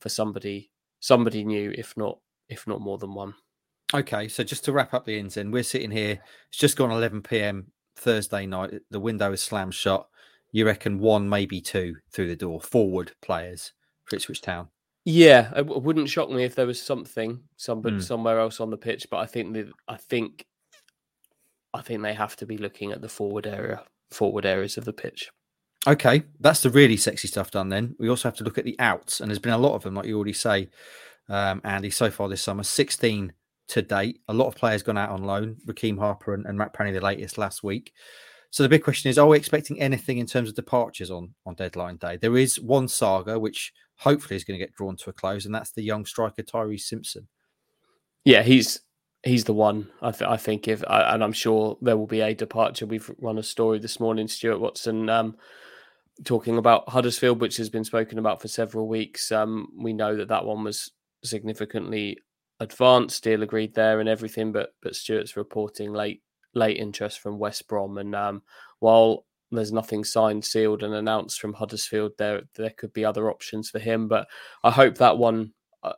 for 0.00 0.08
somebody 0.08 0.70
somebody 1.00 1.42
new, 1.42 1.72
if 1.76 1.96
not 1.96 2.18
if 2.48 2.66
not 2.66 2.80
more 2.80 2.98
than 2.98 3.14
one. 3.14 3.34
Okay, 3.94 4.28
so 4.28 4.44
just 4.44 4.64
to 4.64 4.72
wrap 4.72 4.94
up 4.94 5.04
the 5.04 5.18
ins, 5.18 5.34
then 5.34 5.50
we're 5.50 5.62
sitting 5.62 5.90
here. 5.90 6.20
It's 6.48 6.58
just 6.58 6.76
gone 6.76 6.90
11 6.90 7.22
p.m. 7.22 7.72
Thursday 7.96 8.44
night. 8.44 8.74
The 8.90 9.00
window 9.00 9.32
is 9.32 9.42
slammed 9.42 9.74
shut. 9.74 10.06
You 10.52 10.66
reckon 10.66 10.98
one, 10.98 11.28
maybe 11.28 11.60
two 11.60 11.96
through 12.10 12.28
the 12.28 12.36
door, 12.36 12.60
forward 12.60 13.12
players 13.22 13.72
for 14.04 14.16
Ipswich 14.16 14.42
Town? 14.42 14.68
Yeah, 15.04 15.52
it 15.56 15.66
wouldn't 15.66 16.08
shock 16.08 16.30
me 16.30 16.42
if 16.42 16.56
there 16.56 16.66
was 16.66 16.82
something 16.82 17.40
somebody 17.56 17.96
mm. 17.98 18.02
somewhere 18.02 18.40
else 18.40 18.60
on 18.60 18.70
the 18.70 18.76
pitch, 18.76 19.06
but 19.08 19.18
I 19.18 19.26
think 19.26 19.54
that 19.54 19.70
I 19.86 19.96
think 19.96 20.44
I 21.76 21.82
think 21.82 22.02
they 22.02 22.14
have 22.14 22.36
to 22.36 22.46
be 22.46 22.58
looking 22.58 22.92
at 22.92 23.02
the 23.02 23.08
forward 23.08 23.46
area, 23.46 23.82
forward 24.10 24.46
areas 24.46 24.76
of 24.76 24.84
the 24.84 24.92
pitch. 24.92 25.30
Okay, 25.86 26.24
that's 26.40 26.62
the 26.62 26.70
really 26.70 26.96
sexy 26.96 27.28
stuff 27.28 27.50
done. 27.50 27.68
Then 27.68 27.94
we 27.98 28.08
also 28.08 28.28
have 28.28 28.36
to 28.38 28.44
look 28.44 28.58
at 28.58 28.64
the 28.64 28.78
outs, 28.80 29.20
and 29.20 29.30
there's 29.30 29.38
been 29.38 29.52
a 29.52 29.58
lot 29.58 29.74
of 29.74 29.82
them, 29.82 29.94
like 29.94 30.06
you 30.06 30.16
already 30.16 30.32
say, 30.32 30.68
um, 31.28 31.60
Andy. 31.64 31.90
So 31.90 32.10
far 32.10 32.28
this 32.28 32.42
summer, 32.42 32.64
16 32.64 33.32
to 33.68 33.82
date. 33.82 34.20
A 34.28 34.34
lot 34.34 34.48
of 34.48 34.56
players 34.56 34.82
gone 34.82 34.98
out 34.98 35.10
on 35.10 35.24
loan. 35.24 35.56
Rekeem 35.66 35.98
Harper 35.98 36.34
and, 36.34 36.46
and 36.46 36.58
Matt 36.58 36.72
Penney, 36.72 36.92
the 36.92 37.00
latest 37.00 37.38
last 37.38 37.62
week. 37.62 37.92
So 38.50 38.62
the 38.62 38.68
big 38.68 38.82
question 38.82 39.10
is: 39.10 39.18
Are 39.18 39.26
we 39.26 39.36
expecting 39.36 39.80
anything 39.80 40.18
in 40.18 40.26
terms 40.26 40.48
of 40.48 40.54
departures 40.54 41.10
on 41.10 41.34
on 41.44 41.54
deadline 41.54 41.96
day? 41.96 42.16
There 42.16 42.36
is 42.36 42.60
one 42.60 42.88
saga 42.88 43.38
which 43.38 43.72
hopefully 43.98 44.36
is 44.36 44.44
going 44.44 44.58
to 44.58 44.64
get 44.64 44.74
drawn 44.74 44.96
to 44.96 45.10
a 45.10 45.12
close, 45.12 45.44
and 45.44 45.54
that's 45.54 45.72
the 45.72 45.82
young 45.82 46.04
striker 46.04 46.42
Tyrese 46.42 46.80
Simpson. 46.80 47.28
Yeah, 48.24 48.42
he's 48.42 48.80
he's 49.26 49.44
the 49.44 49.52
one. 49.52 49.88
I, 50.00 50.12
th- 50.12 50.30
I 50.30 50.36
think 50.36 50.68
if 50.68 50.82
and 50.88 51.22
I'm 51.22 51.32
sure 51.32 51.76
there 51.82 51.96
will 51.96 52.06
be 52.06 52.20
a 52.20 52.34
departure. 52.34 52.86
We've 52.86 53.10
run 53.18 53.38
a 53.38 53.42
story 53.42 53.78
this 53.78 54.00
morning, 54.00 54.28
Stuart 54.28 54.60
Watson. 54.60 55.08
Um, 55.10 55.36
talking 56.24 56.56
about 56.56 56.88
Huddersfield, 56.88 57.40
which 57.40 57.58
has 57.58 57.68
been 57.68 57.84
spoken 57.84 58.18
about 58.18 58.40
for 58.40 58.48
several 58.48 58.88
weeks. 58.88 59.30
Um, 59.30 59.68
we 59.78 59.92
know 59.92 60.16
that 60.16 60.28
that 60.28 60.44
one 60.46 60.64
was 60.64 60.92
significantly 61.22 62.18
advanced. 62.60 63.22
Deal 63.24 63.42
agreed 63.42 63.74
there 63.74 64.00
and 64.00 64.08
everything, 64.08 64.52
but 64.52 64.74
but 64.82 64.94
Stuart's 64.94 65.36
reporting 65.36 65.92
late 65.92 66.22
late 66.54 66.78
interest 66.78 67.20
from 67.20 67.38
West 67.38 67.68
Brom. 67.68 67.98
And 67.98 68.14
um, 68.14 68.42
while 68.78 69.26
there's 69.50 69.72
nothing 69.72 70.04
signed, 70.04 70.44
sealed, 70.44 70.82
and 70.82 70.94
announced 70.94 71.40
from 71.40 71.52
Huddersfield, 71.52 72.12
there 72.16 72.42
there 72.54 72.70
could 72.70 72.92
be 72.92 73.04
other 73.04 73.30
options 73.30 73.70
for 73.70 73.80
him. 73.80 74.08
But 74.08 74.28
I 74.62 74.70
hope 74.70 74.98
that 74.98 75.18
one. 75.18 75.52
Uh, 75.82 75.92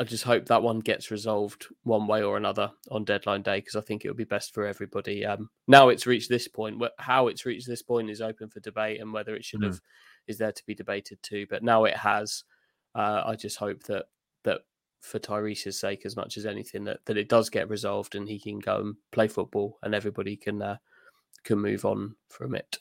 I 0.00 0.04
just 0.04 0.24
hope 0.24 0.46
that 0.46 0.62
one 0.62 0.80
gets 0.80 1.10
resolved 1.10 1.66
one 1.82 2.06
way 2.06 2.22
or 2.22 2.38
another 2.38 2.70
on 2.90 3.04
deadline 3.04 3.42
day 3.42 3.58
because 3.58 3.76
I 3.76 3.82
think 3.82 4.02
it 4.02 4.08
would 4.08 4.16
be 4.16 4.24
best 4.24 4.54
for 4.54 4.64
everybody. 4.64 5.26
Um, 5.26 5.50
now 5.68 5.90
it's 5.90 6.06
reached 6.06 6.30
this 6.30 6.48
point, 6.48 6.82
how 6.98 7.26
it's 7.26 7.44
reached 7.44 7.68
this 7.68 7.82
point 7.82 8.08
is 8.08 8.22
open 8.22 8.48
for 8.48 8.60
debate 8.60 8.98
and 8.98 9.12
whether 9.12 9.34
it 9.34 9.44
should 9.44 9.60
mm. 9.60 9.66
have 9.66 9.80
is 10.26 10.38
there 10.38 10.52
to 10.52 10.62
be 10.66 10.74
debated 10.74 11.18
too. 11.22 11.46
But 11.50 11.62
now 11.62 11.84
it 11.84 11.98
has. 11.98 12.44
Uh, 12.94 13.24
I 13.26 13.36
just 13.36 13.58
hope 13.58 13.82
that 13.84 14.06
that 14.44 14.62
for 15.02 15.18
Tyrese's 15.18 15.78
sake, 15.78 16.06
as 16.06 16.16
much 16.16 16.38
as 16.38 16.46
anything, 16.46 16.84
that, 16.84 17.00
that 17.04 17.18
it 17.18 17.28
does 17.28 17.50
get 17.50 17.68
resolved 17.68 18.14
and 18.14 18.26
he 18.26 18.40
can 18.40 18.58
go 18.58 18.76
and 18.76 18.94
play 19.12 19.28
football 19.28 19.78
and 19.82 19.94
everybody 19.94 20.34
can 20.34 20.62
uh, 20.62 20.76
can 21.44 21.58
move 21.58 21.84
on 21.84 22.16
from 22.30 22.54
it. 22.54 22.78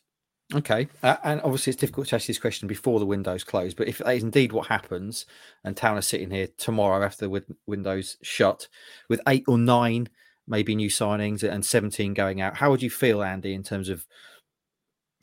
Okay, 0.56 0.88
uh, 1.04 1.18
and 1.24 1.40
obviously 1.42 1.72
it's 1.72 1.80
difficult 1.80 2.08
to 2.08 2.16
ask 2.16 2.26
this 2.26 2.40
question 2.40 2.68
before 2.68 3.00
the 3.00 3.06
windows 3.06 3.44
close, 3.44 3.76
but 3.76 3.88
if 3.88 4.00
that 4.00 4.16
is 4.16 4.24
indeed 4.24 4.52
what 4.52 4.68
happens, 4.68 5.28
and 5.64 5.78
Town 5.78 5.96
are 5.96 6.02
sitting 6.02 6.32
here 6.32 6.48
tomorrow 6.58 7.06
after 7.06 7.28
the 7.28 7.44
windows 7.68 8.18
shut, 8.24 8.68
with 9.08 9.22
eight 9.28 9.44
or 9.48 9.60
nine 9.60 10.10
maybe 10.48 10.74
new 10.74 10.90
signings 10.90 11.44
and 11.44 11.64
seventeen 11.64 12.16
going 12.16 12.42
out, 12.42 12.58
how 12.58 12.72
would 12.72 12.82
you 12.82 12.90
feel, 12.90 13.22
Andy, 13.22 13.54
in 13.54 13.62
terms 13.62 13.90
of 13.90 14.08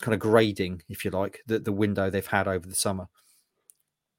kind 0.01 0.15
of 0.15 0.21
grading, 0.21 0.83
if 0.89 1.05
you 1.05 1.11
like, 1.11 1.41
the, 1.47 1.59
the 1.59 1.73
window 1.73 2.09
they've 2.09 2.25
had 2.25 2.47
over 2.47 2.69
the 2.69 2.77
summer? 2.77 3.09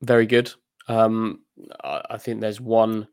Very 0.01 0.25
good. 0.25 0.51
Um, 0.89 1.43
I, 1.83 2.01
I 2.11 2.17
think 2.17 2.41
there's 2.41 2.59
one 2.59 3.07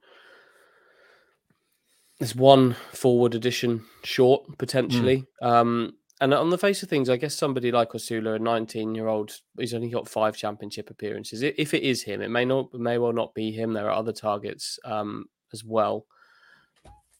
there's 2.19 2.35
one 2.35 2.75
forward 2.93 3.35
addition 3.35 3.85
short 4.03 4.59
potentially. 4.59 5.27
Mm. 5.41 5.47
Um, 5.47 5.93
and 6.21 6.33
on 6.33 6.51
the 6.51 6.59
face 6.59 6.83
of 6.83 6.89
things, 6.89 7.11
I 7.11 7.17
guess 7.17 7.35
somebody 7.35 7.73
like 7.73 7.91
Osula, 7.91 8.37
a 8.37 8.39
19 8.39 8.95
year 8.95 9.09
old, 9.09 9.33
he's 9.59 9.75
only 9.75 9.91
got 9.91 10.09
five 10.09 10.37
championship 10.37 10.91
appearances. 10.91 11.43
If 11.43 11.75
it 11.75 11.83
is 11.83 12.03
him, 12.03 12.21
it 12.23 12.31
may 12.31 12.45
not, 12.45 12.73
may 12.73 12.99
well 12.99 13.13
not 13.13 13.35
be 13.35 13.51
him. 13.51 13.73
There 13.73 13.91
are 13.91 13.99
other 13.99 14.13
targets 14.13 14.79
um, 14.85 15.27
as 15.53 15.65
well. 15.65 16.07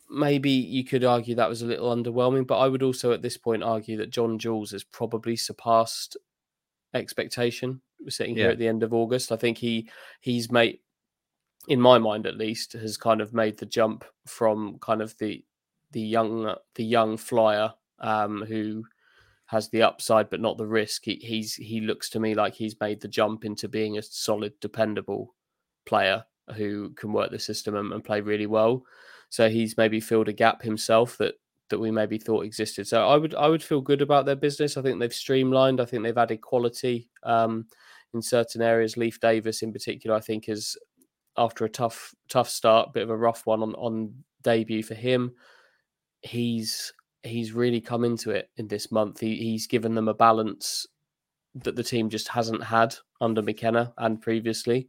Maybe 0.09 0.51
you 0.51 0.85
could 0.85 1.05
argue 1.05 1.35
that 1.35 1.49
was 1.49 1.63
a 1.63 1.67
little 1.67 1.95
underwhelming, 1.95 2.47
but 2.47 2.59
I 2.59 2.69
would 2.69 2.85
also 2.85 3.13
at 3.13 3.23
this 3.23 3.37
point 3.37 3.65
argue 3.65 3.97
that 3.97 4.11
John 4.11 4.39
Jules 4.39 4.71
has 4.71 4.85
probably 4.85 5.35
surpassed 5.35 6.17
expectation. 6.93 7.81
We're 8.01 8.11
sitting 8.11 8.37
here 8.37 8.47
yeah. 8.47 8.53
at 8.53 8.59
the 8.59 8.69
end 8.69 8.85
of 8.85 8.95
August. 8.95 9.33
I 9.33 9.37
think 9.37 9.59
he 9.59 9.89
he's 10.21 10.53
made, 10.53 10.79
in 11.67 11.81
my 11.81 11.99
mind 11.99 12.27
at 12.27 12.37
least, 12.37 12.75
has 12.75 12.97
kind 12.97 13.21
of 13.21 13.35
made 13.35 13.59
the 13.59 13.67
jump 13.67 14.05
from 14.27 14.79
kind 14.79 15.03
of 15.03 15.19
the 15.19 15.43
the 15.91 16.01
young 16.01 16.55
the 16.75 16.85
young 16.85 17.17
flyer 17.17 17.73
um, 18.01 18.45
who 18.47 18.85
has 19.47 19.69
the 19.69 19.83
upside 19.83 20.31
but 20.31 20.41
not 20.41 20.57
the 20.59 20.67
risk. 20.67 21.05
He, 21.05 21.17
he's 21.17 21.55
he 21.55 21.81
looks 21.81 22.09
to 22.11 22.21
me 22.21 22.35
like 22.35 22.55
he's 22.55 22.79
made 22.81 23.01
the 23.01 23.09
jump 23.09 23.45
into 23.45 23.69
being 23.69 23.99
a 23.99 24.03
solid, 24.03 24.53
dependable 24.61 25.35
player 25.87 26.25
who 26.57 26.91
can 26.91 27.13
work 27.13 27.31
the 27.31 27.39
system 27.39 27.77
and, 27.77 27.93
and 27.93 28.05
play 28.05 28.21
really 28.21 28.47
well. 28.47 28.85
So 29.29 29.49
he's 29.49 29.77
maybe 29.77 30.01
filled 30.01 30.29
a 30.29 30.33
gap 30.33 30.63
himself 30.63 31.19
that 31.19 31.35
that 31.71 31.79
we 31.79 31.91
maybe 31.91 32.19
thought 32.19 32.45
existed. 32.45 32.87
So 32.87 33.09
I 33.09 33.17
would 33.17 33.35
I 33.35 33.49
would 33.49 33.63
feel 33.63 33.81
good 33.81 34.03
about 34.03 34.27
their 34.27 34.37
business. 34.37 34.77
I 34.77 34.83
think 34.83 35.01
they've 35.01 35.13
streamlined. 35.13 35.81
I 35.81 35.85
think 35.85 36.03
they've 36.03 36.17
added 36.17 36.41
quality 36.41 37.09
um, 37.23 37.67
in 38.13 38.23
certain 38.23 38.63
areas. 38.63 38.97
Leif 38.97 39.21
Davis, 39.21 39.63
in 39.63 39.73
particular, 39.73 40.17
I 40.17 40.21
think 40.21 40.49
is 40.49 40.77
after 41.37 41.65
a 41.65 41.71
tough 41.71 42.15
tough 42.29 42.49
start, 42.49 42.93
bit 42.93 43.03
of 43.03 43.11
a 43.11 43.17
rough 43.17 43.47
one 43.47 43.63
on 43.63 43.75
on 43.75 44.15
debut 44.43 44.83
for 44.83 44.95
him. 44.95 45.33
He's 46.23 46.93
he's 47.25 47.53
really 47.53 47.81
come 47.81 48.05
into 48.05 48.31
it 48.31 48.51
in 48.57 48.69
this 48.69 48.93
month. 48.93 49.21
He, 49.21 49.37
he's 49.37 49.67
given 49.67 49.95
them 49.95 50.09
a 50.09 50.15
balance 50.15 50.87
that 51.55 51.77
the 51.77 51.83
team 51.83 52.09
just 52.09 52.29
hasn't 52.29 52.63
had 52.63 52.95
under 53.21 53.43
McKenna 53.43 53.93
and 53.99 54.21
previously. 54.21 54.89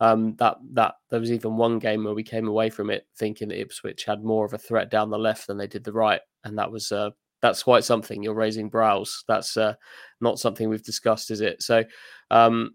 Um, 0.00 0.34
that 0.36 0.56
that 0.72 0.96
there 1.10 1.20
was 1.20 1.30
even 1.30 1.56
one 1.56 1.78
game 1.78 2.04
where 2.04 2.14
we 2.14 2.24
came 2.24 2.48
away 2.48 2.68
from 2.68 2.90
it 2.90 3.06
thinking 3.16 3.48
that 3.48 3.60
Ipswich 3.60 4.04
had 4.04 4.24
more 4.24 4.44
of 4.44 4.52
a 4.52 4.58
threat 4.58 4.90
down 4.90 5.08
the 5.08 5.18
left 5.18 5.46
than 5.46 5.56
they 5.56 5.68
did 5.68 5.84
the 5.84 5.92
right, 5.92 6.20
and 6.42 6.58
that 6.58 6.70
was 6.70 6.90
uh, 6.90 7.10
that's 7.40 7.62
quite 7.62 7.84
something. 7.84 8.22
You're 8.22 8.34
raising 8.34 8.68
brows. 8.68 9.22
That's 9.28 9.56
uh, 9.56 9.74
not 10.20 10.38
something 10.38 10.68
we've 10.68 10.82
discussed, 10.82 11.30
is 11.30 11.42
it? 11.42 11.62
So, 11.62 11.84
um, 12.30 12.74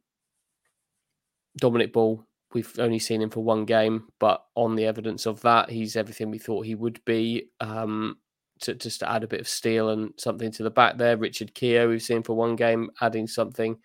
Dominic 1.58 1.92
Ball, 1.92 2.24
we've 2.54 2.72
only 2.80 3.00
seen 3.00 3.22
him 3.22 3.32
for 3.32 3.44
one 3.44 3.66
game, 3.66 4.08
but 4.20 4.46
on 4.56 4.76
the 4.76 4.86
evidence 4.86 5.26
of 5.26 5.42
that, 5.42 5.70
he's 5.70 5.96
everything 5.96 6.32
we 6.32 6.38
thought 6.38 6.66
he 6.66 6.76
would 6.76 7.04
be. 7.04 7.50
Um, 7.60 8.18
to 8.62 8.76
just 8.76 9.00
to 9.00 9.12
add 9.12 9.24
a 9.24 9.28
bit 9.28 9.40
of 9.40 9.48
steel 9.48 9.90
and 9.90 10.14
something 10.18 10.52
to 10.52 10.64
the 10.64 10.70
back 10.70 10.98
there. 10.98 11.18
Richard 11.18 11.54
Keogh, 11.54 11.90
we've 11.90 12.02
seen 12.02 12.24
for 12.24 12.36
one 12.36 12.56
game, 12.56 12.90
adding 13.02 13.28
something. 13.28 13.78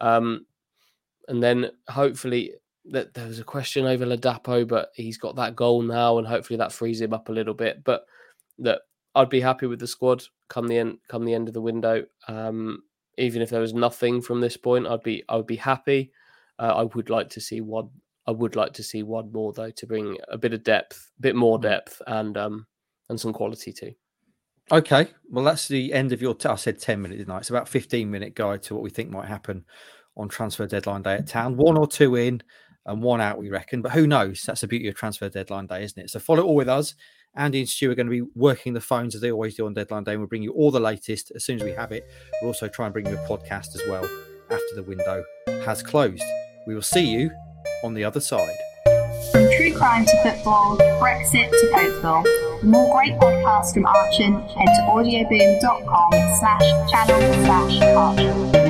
Um, 0.00 0.46
and 1.28 1.42
then 1.42 1.70
hopefully 1.88 2.54
that 2.86 3.14
there 3.14 3.28
was 3.28 3.38
a 3.38 3.44
question 3.44 3.86
over 3.86 4.04
Ladapo, 4.04 4.66
but 4.66 4.90
he's 4.94 5.18
got 5.18 5.36
that 5.36 5.56
goal 5.56 5.82
now, 5.82 6.18
and 6.18 6.26
hopefully 6.26 6.56
that 6.56 6.72
frees 6.72 7.00
him 7.00 7.12
up 7.12 7.28
a 7.28 7.32
little 7.32 7.54
bit. 7.54 7.84
But 7.84 8.04
that 8.58 8.82
I'd 9.14 9.28
be 9.28 9.40
happy 9.40 9.66
with 9.66 9.78
the 9.78 9.86
squad 9.86 10.22
come 10.48 10.68
the 10.68 10.78
end 10.78 10.98
come 11.08 11.24
the 11.24 11.34
end 11.34 11.48
of 11.48 11.54
the 11.54 11.60
window. 11.60 12.04
Um, 12.28 12.82
even 13.18 13.42
if 13.42 13.50
there 13.50 13.60
was 13.60 13.74
nothing 13.74 14.20
from 14.20 14.40
this 14.40 14.56
point, 14.56 14.86
I'd 14.86 15.02
be 15.02 15.22
I 15.28 15.36
would 15.36 15.46
be 15.46 15.56
happy. 15.56 16.12
Uh, 16.58 16.74
I 16.76 16.82
would 16.94 17.10
like 17.10 17.28
to 17.30 17.40
see 17.40 17.60
one. 17.60 17.90
I 18.26 18.30
would 18.30 18.56
like 18.56 18.72
to 18.74 18.82
see 18.82 19.02
one 19.02 19.32
more 19.32 19.52
though 19.52 19.70
to 19.70 19.86
bring 19.86 20.16
a 20.28 20.38
bit 20.38 20.52
of 20.52 20.64
depth, 20.64 21.10
a 21.18 21.22
bit 21.22 21.36
more 21.36 21.58
mm. 21.58 21.62
depth, 21.62 22.00
and 22.06 22.36
um, 22.36 22.66
and 23.08 23.20
some 23.20 23.32
quality 23.32 23.72
too. 23.72 23.92
Okay, 24.72 25.08
well, 25.28 25.44
that's 25.44 25.68
the 25.68 25.92
end 25.92 26.12
of 26.12 26.22
your. 26.22 26.34
T- 26.34 26.48
I 26.48 26.54
said 26.54 26.80
ten 26.80 27.02
minutes 27.02 27.22
tonight. 27.22 27.40
It's 27.40 27.50
about 27.50 27.68
fifteen 27.68 28.10
minute 28.10 28.34
guide 28.34 28.62
to 28.62 28.74
what 28.74 28.82
we 28.82 28.88
think 28.88 29.10
might 29.10 29.28
happen 29.28 29.66
on 30.16 30.30
transfer 30.30 30.66
deadline 30.66 31.02
day 31.02 31.14
at 31.14 31.26
town. 31.26 31.58
One 31.58 31.76
or 31.76 31.86
two 31.86 32.16
in, 32.16 32.42
and 32.86 33.02
one 33.02 33.20
out, 33.20 33.36
we 33.36 33.50
reckon. 33.50 33.82
But 33.82 33.92
who 33.92 34.06
knows? 34.06 34.44
That's 34.44 34.62
the 34.62 34.66
beauty 34.66 34.88
of 34.88 34.94
transfer 34.94 35.28
deadline 35.28 35.66
day, 35.66 35.84
isn't 35.84 36.02
it? 36.02 36.08
So 36.08 36.20
follow 36.20 36.44
all 36.44 36.54
with 36.54 36.70
us. 36.70 36.94
Andy 37.36 37.60
and 37.60 37.68
Stu 37.68 37.90
are 37.90 37.94
going 37.94 38.06
to 38.06 38.10
be 38.10 38.30
working 38.34 38.72
the 38.72 38.80
phones 38.80 39.14
as 39.14 39.20
they 39.20 39.30
always 39.30 39.56
do 39.56 39.66
on 39.66 39.74
deadline 39.74 40.04
day. 40.04 40.12
And 40.12 40.22
we'll 40.22 40.28
bring 40.28 40.42
you 40.42 40.52
all 40.52 40.70
the 40.70 40.80
latest 40.80 41.32
as 41.34 41.44
soon 41.44 41.56
as 41.56 41.64
we 41.64 41.72
have 41.72 41.92
it. 41.92 42.10
We'll 42.40 42.48
also 42.48 42.68
try 42.68 42.86
and 42.86 42.94
bring 42.94 43.06
you 43.06 43.14
a 43.14 43.28
podcast 43.28 43.74
as 43.74 43.82
well 43.88 44.04
after 44.50 44.74
the 44.74 44.82
window 44.82 45.22
has 45.66 45.82
closed. 45.82 46.24
We 46.66 46.74
will 46.74 46.80
see 46.80 47.04
you 47.04 47.30
on 47.84 47.92
the 47.92 48.04
other 48.04 48.20
side. 48.20 48.56
From 49.32 49.50
true 49.54 49.74
crime 49.74 50.06
to 50.06 50.22
football, 50.22 50.78
Brexit 50.78 51.50
to 51.50 51.70
Codeville. 51.74 52.51
For 52.62 52.68
more 52.68 52.94
great 52.96 53.18
podcasts 53.18 53.74
from 53.74 53.86
Archant, 53.86 54.48
head 54.52 54.66
to 54.66 54.82
audioboom.com 54.86 56.12
slash 56.38 56.90
channel 56.92 57.44
slash 57.44 57.80
Archant. 57.80 58.61